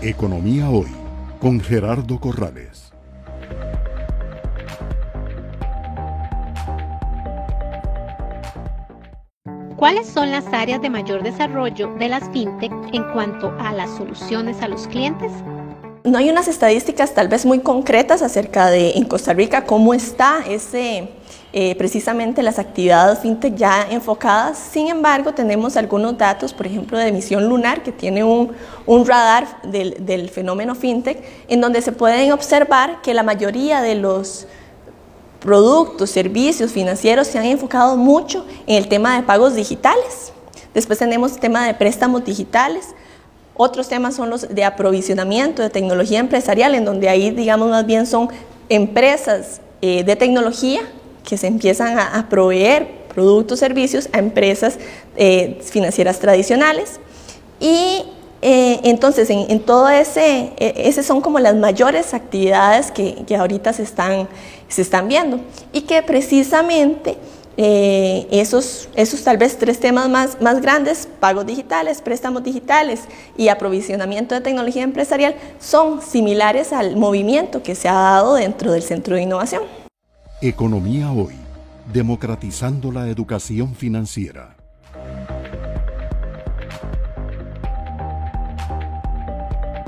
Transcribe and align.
Economía 0.00 0.70
Hoy 0.70 0.86
con 1.40 1.58
Gerardo 1.58 2.20
Corrales. 2.20 2.92
¿Cuáles 9.74 10.06
son 10.06 10.30
las 10.30 10.46
áreas 10.52 10.80
de 10.82 10.88
mayor 10.88 11.24
desarrollo 11.24 11.92
de 11.94 12.08
las 12.08 12.30
fintech 12.30 12.72
en 12.92 13.02
cuanto 13.12 13.52
a 13.58 13.72
las 13.72 13.90
soluciones 13.96 14.62
a 14.62 14.68
los 14.68 14.86
clientes? 14.86 15.32
No 16.04 16.18
hay 16.18 16.30
unas 16.30 16.48
estadísticas 16.48 17.12
tal 17.12 17.28
vez 17.28 17.44
muy 17.44 17.60
concretas 17.60 18.22
acerca 18.22 18.70
de 18.70 18.92
en 18.92 19.04
Costa 19.04 19.32
Rica 19.32 19.64
cómo 19.64 19.92
está 19.94 20.44
ese, 20.48 21.08
eh, 21.52 21.74
precisamente 21.76 22.42
las 22.42 22.58
actividades 22.58 23.18
fintech 23.18 23.56
ya 23.56 23.86
enfocadas. 23.90 24.58
Sin 24.58 24.88
embargo, 24.88 25.34
tenemos 25.34 25.76
algunos 25.76 26.16
datos, 26.16 26.52
por 26.52 26.66
ejemplo, 26.66 26.96
de 26.98 27.08
emisión 27.08 27.48
lunar, 27.48 27.82
que 27.82 27.90
tiene 27.90 28.22
un, 28.22 28.52
un 28.86 29.06
radar 29.06 29.62
del, 29.62 30.06
del, 30.06 30.30
fenómeno 30.30 30.74
fintech, 30.74 31.22
en 31.48 31.60
donde 31.60 31.82
se 31.82 31.92
pueden 31.92 32.32
observar 32.32 33.02
que 33.02 33.12
la 33.12 33.22
mayoría 33.22 33.82
de 33.82 33.96
los 33.96 34.46
productos, 35.40 36.10
servicios 36.10 36.70
financieros 36.70 37.26
se 37.26 37.38
han 37.38 37.46
enfocado 37.46 37.96
mucho 37.96 38.46
en 38.66 38.76
el 38.76 38.88
tema 38.88 39.16
de 39.16 39.22
pagos 39.24 39.54
digitales. 39.54 40.32
Después 40.74 40.98
tenemos 40.98 41.32
el 41.32 41.40
tema 41.40 41.66
de 41.66 41.74
préstamos 41.74 42.24
digitales. 42.24 42.94
Otros 43.60 43.88
temas 43.88 44.14
son 44.14 44.30
los 44.30 44.48
de 44.48 44.62
aprovisionamiento 44.62 45.62
de 45.62 45.68
tecnología 45.68 46.20
empresarial, 46.20 46.76
en 46.76 46.84
donde 46.84 47.08
ahí, 47.08 47.32
digamos, 47.32 47.68
más 47.68 47.84
bien 47.84 48.06
son 48.06 48.28
empresas 48.68 49.60
eh, 49.82 50.04
de 50.04 50.14
tecnología 50.14 50.80
que 51.24 51.36
se 51.36 51.48
empiezan 51.48 51.98
a, 51.98 52.28
proveer 52.30 52.86
productos, 53.12 53.58
servicios 53.58 54.08
a 54.12 54.20
empresas 54.20 54.78
eh, 55.16 55.58
financieras 55.64 56.20
tradicionales. 56.20 57.00
Y 57.58 58.04
eh, 58.42 58.78
entonces, 58.84 59.28
en, 59.28 59.58
todo 59.58 59.88
ese, 59.88 60.52
esas 60.58 61.04
son 61.04 61.20
como 61.20 61.40
las 61.40 61.56
mayores 61.56 62.14
actividades 62.14 62.92
que, 62.92 63.24
que 63.26 63.34
ahorita 63.34 63.72
se 63.72 63.82
están, 63.82 64.28
se 64.68 64.82
están 64.82 65.08
viendo 65.08 65.40
y 65.72 65.80
que 65.80 66.00
precisamente 66.04 67.16
eh, 67.60 68.28
esos, 68.30 68.88
esos 68.94 69.24
tal 69.24 69.36
vez 69.36 69.58
tres 69.58 69.80
temas 69.80 70.08
más, 70.08 70.40
más 70.40 70.62
grandes, 70.62 71.08
pagos 71.18 71.44
digitales, 71.44 72.00
préstamos 72.00 72.44
digitales 72.44 73.00
y 73.36 73.48
aprovisionamiento 73.48 74.36
de 74.36 74.40
tecnología 74.40 74.84
empresarial, 74.84 75.34
son 75.58 76.00
similares 76.00 76.72
al 76.72 76.96
movimiento 76.96 77.60
que 77.64 77.74
se 77.74 77.88
ha 77.88 77.94
dado 77.94 78.36
dentro 78.36 78.70
del 78.70 78.84
Centro 78.84 79.16
de 79.16 79.22
Innovación. 79.22 79.64
Economía 80.40 81.10
Hoy, 81.10 81.34
democratizando 81.92 82.92
la 82.92 83.08
educación 83.08 83.74
financiera. 83.74 84.54